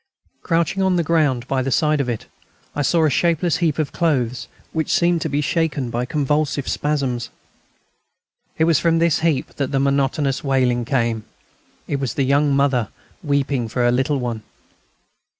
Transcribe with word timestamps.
Crouching 0.41 0.81
on 0.81 0.95
the 0.95 1.03
ground 1.03 1.47
by 1.47 1.61
the 1.61 1.69
side 1.69 2.01
of 2.01 2.09
it, 2.09 2.25
I 2.75 2.81
saw 2.81 3.05
a 3.05 3.09
shapeless 3.11 3.57
heap 3.57 3.77
of 3.77 3.91
clothes 3.91 4.47
which 4.73 4.89
seemed 4.89 5.21
to 5.21 5.29
be 5.29 5.41
shaken 5.41 5.91
by 5.91 6.05
convulsive 6.05 6.67
spasms. 6.67 7.29
It 8.57 8.63
was 8.63 8.79
from 8.79 8.97
this 8.97 9.19
heap 9.19 9.53
that 9.57 9.71
the 9.71 9.79
monotonous 9.79 10.43
wailing 10.43 10.85
came. 10.85 11.25
It 11.87 11.99
was 11.99 12.15
the 12.15 12.25
young 12.25 12.51
mother, 12.55 12.89
weeping 13.21 13.67
for 13.67 13.83
her 13.83 13.91
little 13.91 14.17
one. 14.19 14.41